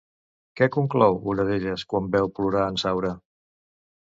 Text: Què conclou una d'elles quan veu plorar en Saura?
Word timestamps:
Què 0.61 0.67
conclou 0.75 1.19
una 1.33 1.45
d'elles 1.49 1.83
quan 1.93 2.09
veu 2.17 2.33
plorar 2.41 2.67
en 2.73 2.81
Saura? 2.85 3.13